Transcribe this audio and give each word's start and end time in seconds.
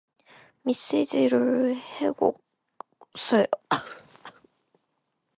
메시지를 0.63 1.75
해독했어요. 1.75 2.33